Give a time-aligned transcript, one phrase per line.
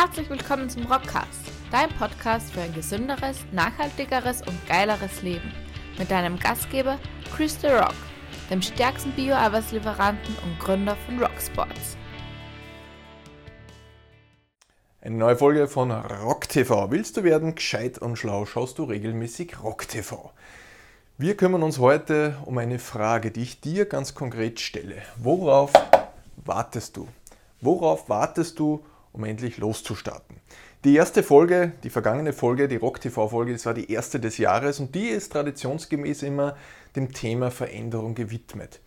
[0.00, 5.52] Herzlich willkommen zum Rockcast, dein Podcast für ein gesünderes, nachhaltigeres und geileres Leben.
[5.98, 7.00] Mit deinem Gastgeber
[7.34, 7.96] Chris The Rock,
[8.48, 11.96] dem stärksten Bio-Arbeitslieferanten und Gründer von Rocksports.
[15.00, 16.92] Eine neue Folge von Rock TV.
[16.92, 20.30] Willst du werden gescheit und schlau, schaust du regelmäßig Rock TV.
[21.16, 25.02] Wir kümmern uns heute um eine Frage, die ich dir ganz konkret stelle.
[25.16, 25.72] Worauf
[26.36, 27.08] wartest du?
[27.60, 30.36] Worauf wartest du, um endlich loszustarten?
[30.84, 34.78] Die erste Folge, die vergangene Folge, die Rock TV-Folge, das war die erste des Jahres
[34.80, 36.56] und die ist traditionsgemäß immer
[36.94, 38.80] dem Thema Veränderung gewidmet.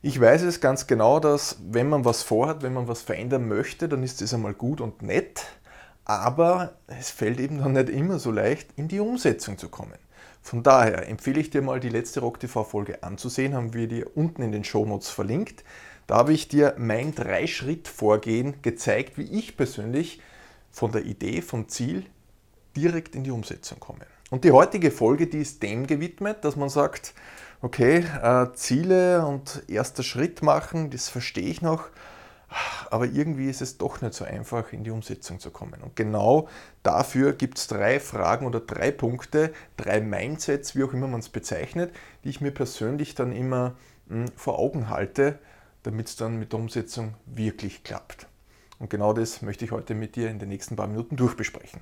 [0.00, 3.88] Ich weiß es ganz genau, dass wenn man was vorhat, wenn man was verändern möchte,
[3.88, 5.44] dann ist es einmal gut und nett,
[6.04, 9.98] aber es fällt eben dann nicht immer so leicht, in die Umsetzung zu kommen.
[10.42, 14.42] Von daher empfehle ich dir mal die letzte Rock TV-Folge anzusehen, haben wir dir unten
[14.42, 15.64] in den Shownotes verlinkt.
[16.06, 20.20] Da habe ich dir mein Drei-Schritt-Vorgehen gezeigt, wie ich persönlich
[20.70, 22.04] von der Idee, vom Ziel
[22.76, 24.06] direkt in die Umsetzung komme.
[24.30, 27.14] Und die heutige Folge, die ist dem gewidmet, dass man sagt,
[27.62, 31.88] okay, äh, Ziele und erster Schritt machen, das verstehe ich noch,
[32.90, 35.82] aber irgendwie ist es doch nicht so einfach, in die Umsetzung zu kommen.
[35.82, 36.48] Und genau
[36.82, 41.28] dafür gibt es drei Fragen oder drei Punkte, drei Mindsets, wie auch immer man es
[41.28, 43.74] bezeichnet, die ich mir persönlich dann immer
[44.06, 45.38] mh, hm, vor Augen halte,
[45.84, 48.26] damit es dann mit der Umsetzung wirklich klappt.
[48.80, 51.80] Und genau das möchte ich heute mit dir in den nächsten paar Minuten durchbesprechen.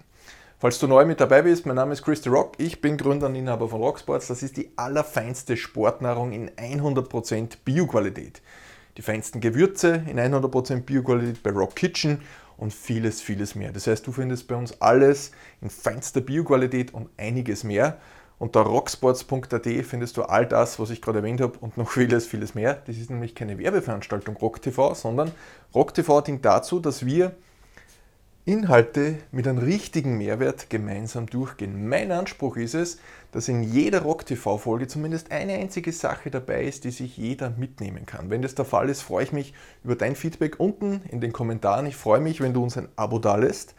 [0.58, 3.26] Falls du neu mit dabei bist, mein Name ist Chris the Rock, ich bin Gründer
[3.26, 4.28] und Inhaber von Rocksports.
[4.28, 8.42] Das ist die allerfeinste Sportnahrung in 100% Bioqualität.
[8.96, 12.20] Die feinsten Gewürze in 100% Bioqualität bei Rock Kitchen
[12.58, 13.72] und vieles, vieles mehr.
[13.72, 17.98] Das heißt, du findest bei uns alles in feinster Bioqualität und einiges mehr.
[18.42, 22.56] Unter rocksports.at findest du all das, was ich gerade erwähnt habe und noch vieles, vieles
[22.56, 22.82] mehr.
[22.88, 25.30] Das ist nämlich keine Werbeveranstaltung RockTV, sondern
[25.72, 27.36] RockTV dient dazu, dass wir
[28.44, 31.88] Inhalte mit einem richtigen Mehrwert gemeinsam durchgehen.
[31.88, 32.98] Mein Anspruch ist es,
[33.30, 38.28] dass in jeder RockTV-Folge zumindest eine einzige Sache dabei ist, die sich jeder mitnehmen kann.
[38.28, 41.86] Wenn das der Fall ist, freue ich mich über dein Feedback unten in den Kommentaren.
[41.86, 43.76] Ich freue mich, wenn du uns ein Abo da lässt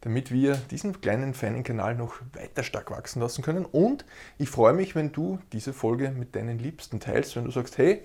[0.00, 3.64] damit wir diesen kleinen, feinen Kanal noch weiter stark wachsen lassen können.
[3.64, 4.04] Und
[4.38, 8.04] ich freue mich, wenn du diese Folge mit deinen Liebsten teilst, wenn du sagst, hey,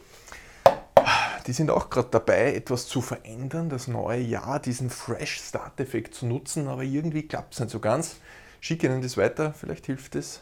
[1.47, 6.25] die sind auch gerade dabei, etwas zu verändern, das neue Jahr, diesen Fresh Start-Effekt zu
[6.25, 8.17] nutzen, aber irgendwie klappt es nicht so ganz.
[8.61, 10.41] Schick ihnen das weiter, vielleicht hilft es,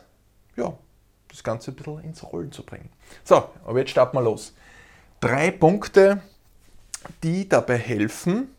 [0.55, 0.77] ja,
[1.27, 2.89] das Ganze ein bisschen ins Rollen zu bringen.
[3.23, 4.53] So, aber jetzt starten wir los.
[5.21, 6.21] Drei Punkte,
[7.23, 8.49] die dabei helfen,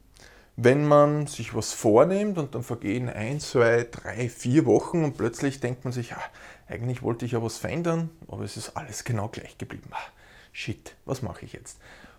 [0.64, 5.58] wenn man sich was vornimmt und dann vergehen ein, zwei, drei, vier Wochen und plötzlich
[5.58, 6.22] denkt man sich, ah,
[6.68, 9.90] eigentlich wollte ich ja was verändern, aber es ist alles genau gleich geblieben.
[9.90, 10.12] Ah,
[10.52, 11.78] shit, was mache ich jetzt?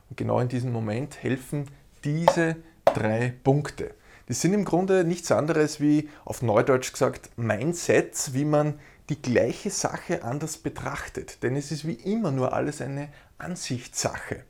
[0.09, 1.68] Und genau in diesem Moment helfen
[2.03, 3.92] diese drei Punkte.
[4.28, 8.78] Das sind im Grunde nichts anderes wie auf Neudeutsch gesagt Mindsets, wie man
[9.09, 11.44] die gleiche Sache anders betrachtet.
[11.44, 14.44] Denn es ist wie immer nur alles eine Ansichtssache.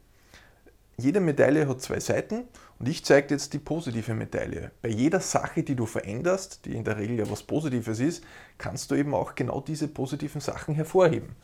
[0.97, 2.43] Jede Medaille hat zwei Seiten
[2.79, 4.71] und ich zeige dir jetzt die positive Medaille.
[4.81, 8.23] Bei jeder Sache, die du veränderst, die in der Regel ja was Positives ist,
[8.57, 11.35] kannst du eben auch genau diese positiven Sachen hervorheben.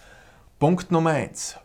[0.59, 1.55] Punkt Nummer eins.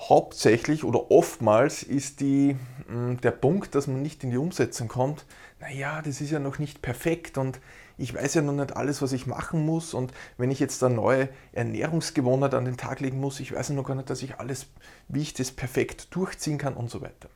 [0.00, 2.56] Hauptsächlich oder oftmals ist die,
[2.86, 5.24] hm, der Punkt, dass man nicht in die Umsetzung kommt,
[5.60, 7.60] naja, das ist ja noch nicht perfekt und
[7.96, 10.94] ich weiß ja noch nicht alles, was ich machen muss und wenn ich jetzt eine
[10.94, 14.38] neue Ernährungsgewohnheit an den Tag legen muss, ich weiß ja noch gar nicht, dass ich
[14.38, 14.66] alles,
[15.08, 17.28] wie ich das perfekt durchziehen kann und so weiter.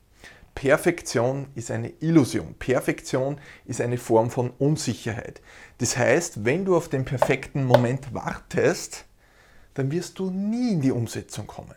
[0.55, 2.55] Perfektion ist eine Illusion.
[2.59, 5.41] Perfektion ist eine Form von Unsicherheit.
[5.79, 9.07] Das heißt, wenn du auf den perfekten Moment wartest,
[9.75, 11.75] dann wirst du nie in die Umsetzung kommen.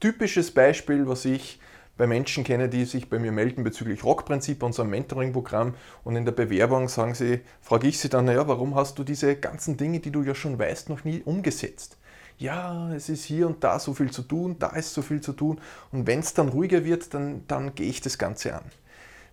[0.00, 1.58] Typisches Beispiel, was ich
[1.96, 5.74] bei Menschen kenne, die sich bei mir melden bezüglich Rockprinzip, unserem Mentoring-Programm
[6.04, 9.34] und in der Bewerbung sagen sie, frage ich sie dann, naja, warum hast du diese
[9.34, 11.98] ganzen Dinge, die du ja schon weißt, noch nie umgesetzt?
[12.38, 15.32] Ja, es ist hier und da so viel zu tun, da ist so viel zu
[15.32, 15.60] tun
[15.92, 18.64] und wenn es dann ruhiger wird, dann, dann gehe ich das Ganze an.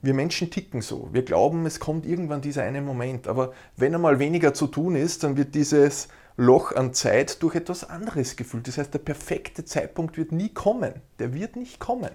[0.02, 1.10] Wir Menschen ticken so.
[1.14, 5.24] Wir glauben, es kommt irgendwann dieser eine Moment, aber wenn einmal weniger zu tun ist,
[5.24, 8.68] dann wird dieses Loch an Zeit durch etwas anderes gefüllt.
[8.68, 10.94] Das heißt, der perfekte Zeitpunkt wird nie kommen.
[11.18, 12.12] Der wird nicht kommen.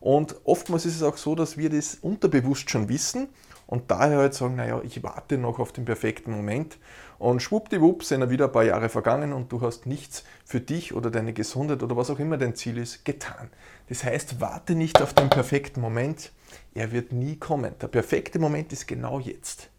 [0.00, 3.28] Und oftmals ist es auch so, dass wir das unterbewusst schon wissen
[3.66, 6.78] und daher halt sagen, naja, ich warte noch auf den perfekten Moment
[7.18, 10.94] und schwuppdiwupp sind er wieder ein paar Jahre vergangen und du hast nichts für dich
[10.94, 13.50] oder deine Gesundheit oder was auch immer dein Ziel ist, getan.
[13.88, 16.32] Das heißt, warte nicht auf den perfekten Moment,
[16.74, 17.74] er wird nie kommen.
[17.80, 19.70] Der perfekte Moment ist genau jetzt.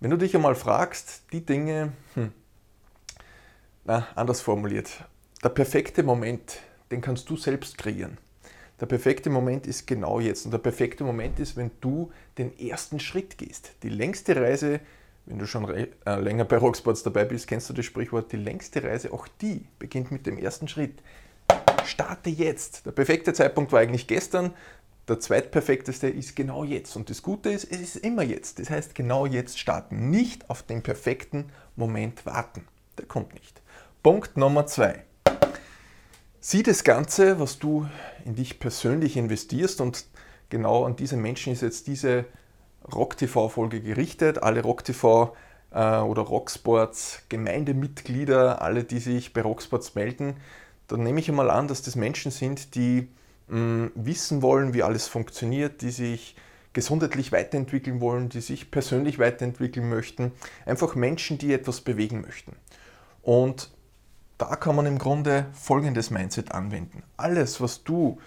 [0.00, 2.32] Wenn du dich einmal fragst, die Dinge, hm,
[3.84, 5.04] na, anders formuliert,
[5.42, 6.58] der perfekte Moment,
[6.90, 8.18] den kannst du selbst kreieren.
[8.80, 10.44] Der perfekte Moment ist genau jetzt.
[10.44, 13.72] Und der perfekte Moment ist, wenn du den ersten Schritt gehst.
[13.82, 14.80] Die längste Reise,
[15.26, 15.88] wenn du schon äh,
[16.20, 20.12] länger bei Rocksports dabei bist, kennst du das Sprichwort, die längste Reise, auch die beginnt
[20.12, 21.02] mit dem ersten Schritt.
[21.84, 22.86] Starte jetzt.
[22.86, 24.52] Der perfekte Zeitpunkt war eigentlich gestern.
[25.08, 26.96] Der zweitperfekteste ist genau jetzt.
[26.96, 28.58] Und das Gute ist, es ist immer jetzt.
[28.58, 30.10] Das heißt, genau jetzt starten.
[30.10, 32.66] Nicht auf den perfekten Moment warten.
[32.98, 33.62] Der kommt nicht.
[34.02, 35.04] Punkt Nummer zwei.
[36.40, 37.88] Sieh das Ganze, was du
[38.24, 40.06] in dich persönlich investierst und
[40.48, 42.24] genau an diese Menschen ist jetzt diese
[42.92, 44.42] Rock-TV-Folge gerichtet.
[44.42, 45.34] Alle Rock-TV
[45.70, 50.36] äh, oder Rocksports Gemeindemitglieder, alle, die sich bei Rocksports melden,
[50.88, 53.08] dann nehme ich einmal an, dass das Menschen sind, die
[53.48, 56.36] mh, wissen wollen, wie alles funktioniert, die sich
[56.72, 60.32] gesundheitlich weiterentwickeln wollen, die sich persönlich weiterentwickeln möchten.
[60.66, 62.54] Einfach Menschen, die etwas bewegen möchten.
[63.22, 63.70] Und
[64.38, 67.02] da kann man im Grunde folgendes Mindset anwenden.
[67.16, 68.18] Alles, was du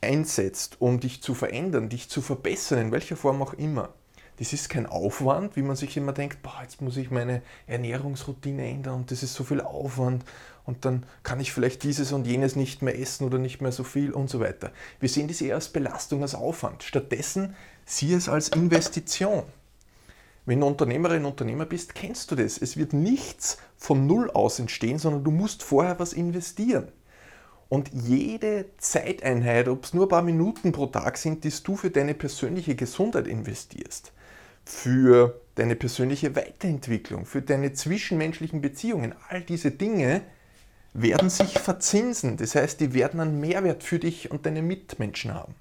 [0.00, 3.94] einsetzt, um dich zu verändern, dich zu verbessern, in welcher Form auch immer,
[4.40, 8.66] das ist kein Aufwand, wie man sich immer denkt, boah, jetzt muss ich meine Ernährungsroutine
[8.66, 10.24] ändern und das ist so viel Aufwand
[10.64, 13.84] und dann kann ich vielleicht dieses und jenes nicht mehr essen oder nicht mehr so
[13.84, 14.72] viel und so weiter.
[14.98, 16.82] Wir sehen das eher als Belastung, als Aufwand.
[16.82, 17.54] Stattdessen
[17.84, 19.42] sieh es als Investition.
[20.46, 22.56] Wenn du Unternehmerin, Unternehmer bist, kennst du das.
[22.56, 26.88] Es wird nichts von Null aus entstehen, sondern du musst vorher was investieren.
[27.70, 31.90] Und jede Zeiteinheit, ob es nur ein paar Minuten pro Tag sind, die du für
[31.90, 34.12] deine persönliche Gesundheit investierst,
[34.64, 40.22] für deine persönliche Weiterentwicklung, für deine zwischenmenschlichen Beziehungen, all diese Dinge
[40.94, 42.36] werden sich verzinsen.
[42.36, 45.54] Das heißt, die werden einen Mehrwert für dich und deine Mitmenschen haben.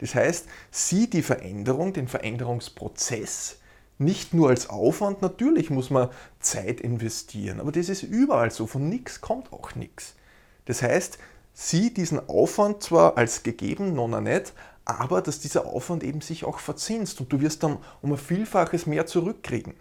[0.00, 3.58] Das heißt, sieh die Veränderung, den Veränderungsprozess
[3.98, 6.08] nicht nur als Aufwand, natürlich muss man
[6.40, 10.16] Zeit investieren, aber das ist überall so, von nichts kommt auch nichts.
[10.64, 11.18] Das heißt,
[11.54, 14.52] sieh diesen Aufwand zwar als gegeben, nona nicht,
[14.84, 18.86] aber dass dieser Aufwand eben sich auch verzinst und du wirst dann um ein Vielfaches
[18.86, 19.74] mehr zurückkriegen.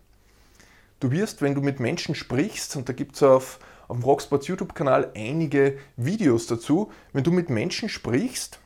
[0.99, 4.47] Du wirst, wenn du mit Menschen sprichst, und da gibt es auf, auf dem Rocksports
[4.47, 8.59] YouTube-Kanal einige Videos dazu, wenn du mit Menschen sprichst,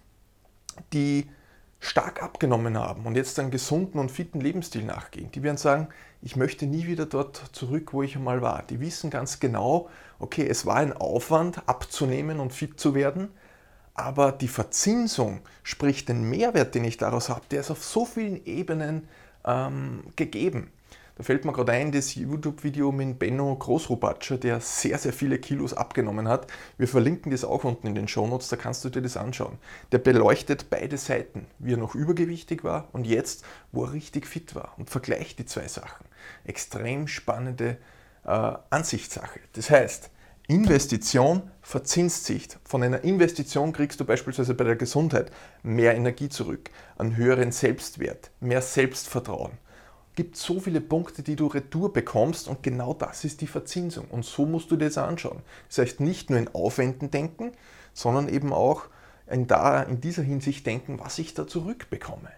[0.91, 1.29] die
[1.79, 5.87] stark abgenommen haben und jetzt einen gesunden und fitten Lebensstil nachgehen, die werden sagen,
[6.21, 8.63] ich möchte nie wieder dort zurück, wo ich einmal war.
[8.63, 13.29] Die wissen ganz genau, okay, es war ein Aufwand abzunehmen und fit zu werden,
[13.93, 18.43] aber die Verzinsung, sprich den Mehrwert, den ich daraus habe, der ist auf so vielen
[18.45, 19.07] Ebenen
[19.45, 20.71] ähm, gegeben.
[21.17, 25.73] Da fällt mir gerade ein, das YouTube-Video mit Benno Großrubatscher, der sehr, sehr viele Kilos
[25.73, 26.47] abgenommen hat.
[26.77, 29.57] Wir verlinken das auch unten in den Shownotes, da kannst du dir das anschauen.
[29.93, 34.55] Der beleuchtet beide Seiten, wie er noch übergewichtig war und jetzt, wo er richtig fit
[34.55, 36.05] war und vergleicht die zwei Sachen.
[36.43, 37.77] Extrem spannende
[38.25, 39.39] äh, Ansichtssache.
[39.53, 40.09] Das heißt,
[40.49, 42.49] Investition verzinst sich.
[42.65, 45.31] Von einer Investition kriegst du beispielsweise bei der Gesundheit
[45.63, 49.53] mehr Energie zurück, einen höheren Selbstwert, mehr Selbstvertrauen
[50.15, 54.05] gibt so viele Punkte, die du retour bekommst und genau das ist die Verzinsung.
[54.09, 55.41] Und so musst du dir das anschauen.
[55.67, 57.51] Das heißt, nicht nur in Aufwänden denken,
[57.93, 58.85] sondern eben auch
[59.27, 62.29] in, da, in dieser Hinsicht denken, was ich da zurückbekomme.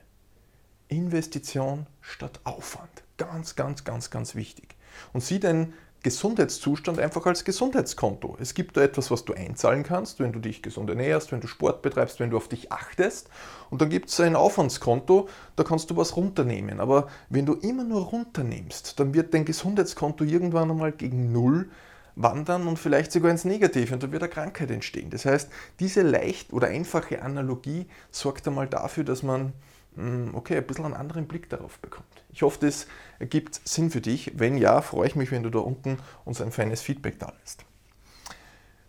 [0.87, 3.03] Investition statt Aufwand.
[3.17, 4.75] Ganz, ganz, ganz, ganz wichtig.
[5.13, 5.73] Und sieh dein
[6.03, 8.37] Gesundheitszustand einfach als Gesundheitskonto.
[8.39, 11.47] Es gibt da etwas, was du einzahlen kannst, wenn du dich gesund ernährst, wenn du
[11.47, 13.29] Sport betreibst, wenn du auf dich achtest.
[13.69, 16.79] Und dann gibt es ein Aufwandskonto, da kannst du was runternehmen.
[16.79, 21.69] Aber wenn du immer nur runternimmst, dann wird dein Gesundheitskonto irgendwann einmal gegen Null
[22.15, 25.09] wandern und vielleicht sogar ins Negative und dann wird eine Krankheit entstehen.
[25.09, 25.49] Das heißt,
[25.79, 29.53] diese leicht oder einfache Analogie sorgt einmal dafür, dass man
[29.97, 32.16] hm, okay, ein bisschen einen anderen Blick darauf bekommt.
[32.37, 32.85] Ich hoffe, das
[33.17, 34.33] ergibt Sinn für dich.
[34.35, 37.65] Wenn ja, freue ich mich, wenn du da unten uns ein feines Feedback da lässt.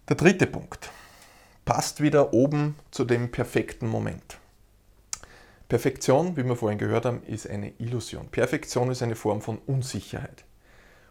[0.07, 0.91] Der dritte Punkt
[1.65, 4.37] passt wieder oben zu dem perfekten Moment.
[5.67, 8.29] Perfektion, wie wir vorhin gehört haben, ist eine Illusion.
[8.29, 10.45] Perfektion ist eine Form von Unsicherheit.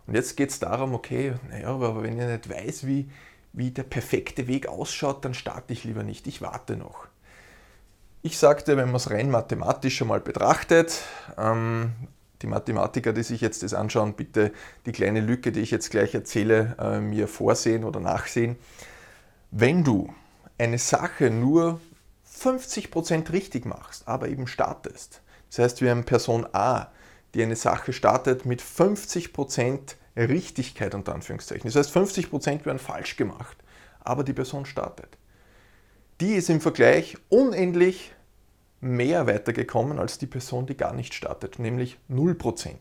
[0.05, 3.09] Und jetzt geht es darum, okay, naja, aber wenn ich nicht weiß, wie,
[3.51, 7.07] wie der perfekte Weg ausschaut, dann starte ich lieber nicht, ich warte noch.
[8.21, 11.01] Ich sagte, wenn man es rein mathematisch einmal betrachtet,
[11.35, 11.93] ähm,
[12.41, 14.51] die Mathematiker, die sich jetzt das anschauen, bitte
[14.85, 18.57] die kleine Lücke, die ich jetzt gleich erzähle, äh, mir vorsehen oder nachsehen.
[19.51, 20.13] Wenn du
[20.57, 21.79] eine Sache nur
[22.39, 26.91] 50% richtig machst, aber eben startest, das heißt, wir haben Person A,
[27.33, 31.71] die eine Sache startet mit 50% Richtigkeit unter Anführungszeichen.
[31.71, 33.57] Das heißt, 50% werden falsch gemacht,
[33.99, 35.17] aber die Person startet.
[36.19, 38.13] Die ist im Vergleich unendlich
[38.79, 42.75] mehr weitergekommen als die Person, die gar nicht startet, nämlich 0%.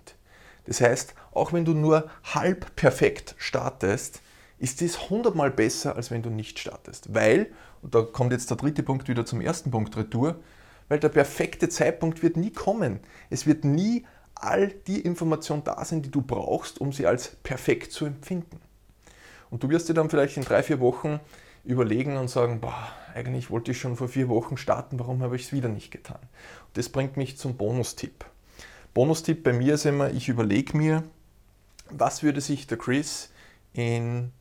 [0.66, 4.20] Das heißt, auch wenn du nur halb perfekt startest,
[4.58, 7.14] ist das hundertmal besser, als wenn du nicht startest.
[7.14, 10.36] Weil, und da kommt jetzt der dritte Punkt wieder zum ersten Punkt retour,
[10.88, 13.00] weil der perfekte Zeitpunkt wird nie kommen.
[13.30, 17.92] Es wird nie all die Information da sein, die du brauchst, um sie als perfekt
[17.92, 18.60] zu empfinden.
[19.50, 21.20] Und du wirst dir dann vielleicht in drei, vier Wochen
[21.66, 25.44] überlegen und sagen, boah, eigentlich wollte ich schon vor vier Wochen starten, warum habe ich
[25.44, 26.20] es wieder nicht getan?
[26.20, 28.24] Und das bringt mich zum Bonustipp.
[28.94, 31.02] Bonustipp bei mir ist immer, ich überlege mir,
[31.90, 33.30] was würde sich der Chris
[33.72, 34.32] in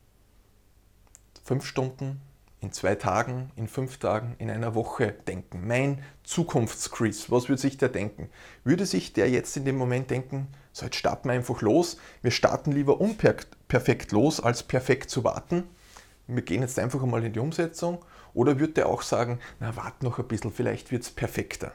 [1.44, 2.20] fünf Stunden,
[2.60, 5.66] in zwei Tagen, in fünf Tagen, in einer Woche denken?
[5.66, 8.30] Mein Zukunftschris, was würde sich der denken?
[8.64, 12.30] Würde sich der jetzt in dem Moment denken, so jetzt starten wir einfach los, wir
[12.30, 15.64] starten lieber unperfekt los, als perfekt zu warten?
[16.26, 18.04] Wir gehen jetzt einfach einmal in die Umsetzung.
[18.34, 21.72] Oder würde der auch sagen, na warte noch ein bisschen, vielleicht wird es perfekter.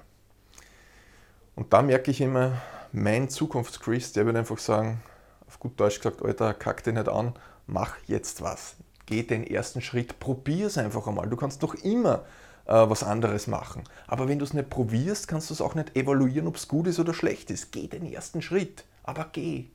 [1.55, 5.01] Und da merke ich immer, mein Zukunftschris, der würde einfach sagen,
[5.47, 7.33] auf gut Deutsch gesagt, Alter, kack dich nicht an,
[7.67, 8.75] mach jetzt was
[9.11, 11.29] geh den ersten Schritt, probier es einfach einmal.
[11.29, 12.23] Du kannst noch immer
[12.65, 13.83] äh, was anderes machen.
[14.07, 16.87] Aber wenn du es nicht probierst, kannst du es auch nicht evaluieren, ob es gut
[16.87, 17.71] ist oder schlecht ist.
[17.71, 19.65] Geh den ersten Schritt, aber geh.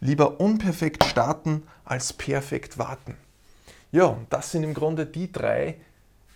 [0.00, 3.16] Lieber unperfekt starten als perfekt warten.
[3.92, 5.80] Ja, das sind im Grunde die drei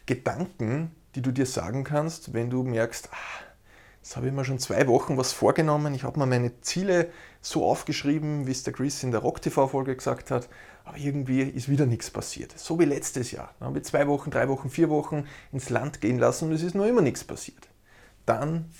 [0.07, 3.45] Gedanken, die du dir sagen kannst, wenn du merkst, ah,
[4.05, 5.95] Jetzt habe ich mir schon zwei Wochen was vorgenommen.
[5.95, 7.09] Ich habe mir meine Ziele
[7.41, 10.51] so aufgeschrieben, wie es der Chris in der Rock-TV-Folge gesagt hat,
[10.85, 12.53] aber irgendwie ist wieder nichts passiert.
[12.59, 13.55] So wie letztes Jahr.
[13.59, 16.63] Dann habe ich zwei Wochen, drei Wochen, vier Wochen ins Land gehen lassen und es
[16.63, 17.67] ist noch immer nichts passiert.
[18.27, 18.71] Dann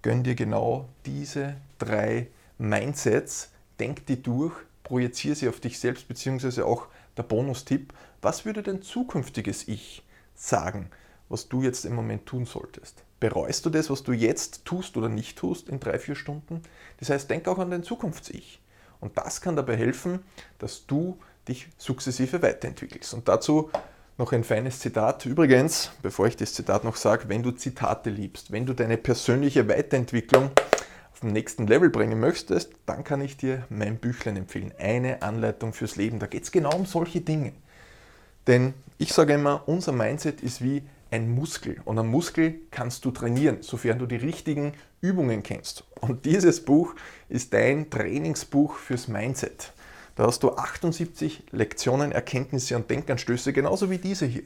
[0.00, 6.66] gönn dir genau diese drei Mindsets, denk die durch, projiziere sie auf dich selbst, beziehungsweise
[6.66, 7.92] auch der Bonustipp.
[8.22, 10.02] Was würde dein zukünftiges Ich
[10.34, 10.90] sagen,
[11.28, 13.02] was du jetzt im Moment tun solltest?
[13.18, 16.62] Bereust du das, was du jetzt tust oder nicht tust in drei, vier Stunden?
[16.98, 18.60] Das heißt, denk auch an dein Zukunfts-Ich.
[19.00, 20.20] Und das kann dabei helfen,
[20.58, 21.18] dass du
[21.48, 23.14] dich sukzessive weiterentwickelst.
[23.14, 23.70] Und dazu
[24.18, 25.26] noch ein feines Zitat.
[25.26, 29.68] Übrigens, bevor ich das Zitat noch sage, wenn du Zitate liebst, wenn du deine persönliche
[29.68, 30.50] Weiterentwicklung
[31.22, 34.72] den nächsten Level bringen möchtest, dann kann ich dir mein Büchlein empfehlen.
[34.78, 36.18] Eine Anleitung fürs Leben.
[36.18, 37.52] Da geht es genau um solche Dinge.
[38.46, 43.10] Denn ich sage immer, unser Mindset ist wie ein Muskel und einen Muskel kannst du
[43.10, 45.84] trainieren, sofern du die richtigen Übungen kennst.
[46.00, 46.94] Und dieses Buch
[47.28, 49.72] ist dein Trainingsbuch fürs Mindset.
[50.16, 54.44] Da hast du 78 Lektionen, Erkenntnisse und Denkanstöße, genauso wie diese hier,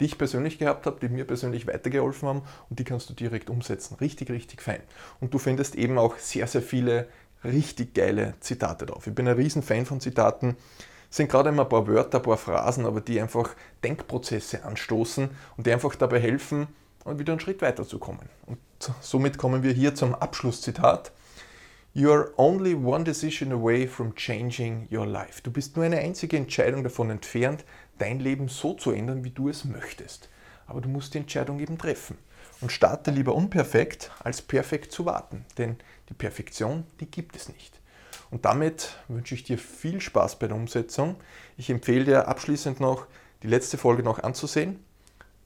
[0.00, 3.50] die ich persönlich gehabt habe, die mir persönlich weitergeholfen haben und die kannst du direkt
[3.50, 3.96] umsetzen.
[4.00, 4.80] Richtig, richtig fein.
[5.20, 7.06] Und du findest eben auch sehr, sehr viele
[7.44, 9.06] richtig geile Zitate drauf.
[9.06, 10.56] Ich bin ein Riesenfan von Zitaten
[11.10, 13.50] sind gerade immer ein paar Wörter, ein paar Phrasen, aber die einfach
[13.82, 16.68] Denkprozesse anstoßen und die einfach dabei helfen,
[17.04, 18.28] wieder einen Schritt weiterzukommen.
[18.46, 18.58] Und
[19.00, 21.10] somit kommen wir hier zum Abschlusszitat.
[21.92, 25.42] You are only one decision away from changing your life.
[25.42, 27.64] Du bist nur eine einzige Entscheidung davon entfernt,
[27.98, 30.28] dein Leben so zu ändern, wie du es möchtest.
[30.68, 32.16] Aber du musst die Entscheidung eben treffen.
[32.60, 35.44] Und starte lieber unperfekt, als perfekt zu warten.
[35.58, 35.78] Denn
[36.08, 37.80] die Perfektion, die gibt es nicht.
[38.30, 41.16] Und damit wünsche ich dir viel Spaß bei der Umsetzung.
[41.56, 43.08] Ich empfehle dir abschließend noch,
[43.42, 44.78] die letzte Folge noch anzusehen.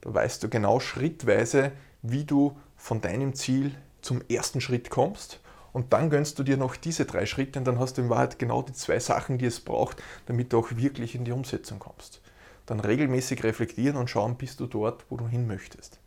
[0.01, 1.71] Da weißt du genau schrittweise,
[2.03, 3.73] wie du von deinem Ziel
[4.03, 5.39] zum ersten Schritt kommst.
[5.75, 8.39] Und dann gönnst du dir noch diese drei Schritte und dann hast du in Wahrheit
[8.39, 12.21] genau die zwei Sachen, die es braucht, damit du auch wirklich in die Umsetzung kommst.
[12.65, 15.99] Dann regelmäßig reflektieren und schauen, bist du dort, wo du hin möchtest.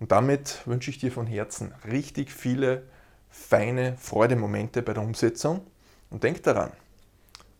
[0.00, 2.82] Und damit wünsche ich dir von Herzen richtig viele
[3.30, 5.60] feine Freudemomente bei der Umsetzung
[6.10, 6.72] und denk daran,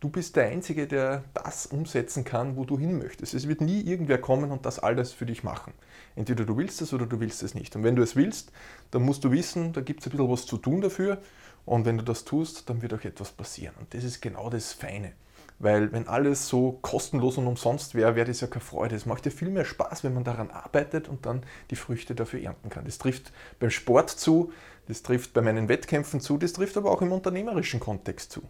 [0.02, 3.34] du bist der Einzige, der das umsetzen kann, wo du hin möchtest.
[3.34, 5.72] Es wird nie irgendwer kommen und das alles für dich machen.
[6.16, 7.76] Entweder du willst es oder du willst es nicht.
[7.76, 8.50] Und wenn du es willst,
[8.90, 11.22] dann musst du wissen, da gibt es ein bisschen was zu tun dafür.
[11.64, 13.74] Und wenn du das tust, dann wird auch etwas passieren.
[13.78, 15.12] Und das ist genau das Feine.
[15.58, 18.96] Weil wenn alles so kostenlos und umsonst wäre, wäre das ja keine Freude.
[18.96, 22.42] Es macht ja viel mehr Spaß, wenn man daran arbeitet und dann die Früchte dafür
[22.42, 22.84] ernten kann.
[22.84, 24.52] Das trifft beim Sport zu,
[24.88, 28.42] das trifft bei meinen Wettkämpfen zu, das trifft aber auch im unternehmerischen Kontext zu.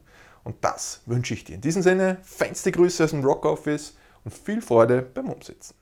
[0.42, 1.56] Und das wünsche ich dir.
[1.56, 5.74] In diesem Sinne, feinste Grüße aus dem Rock Office und viel Freude beim Umsetzen.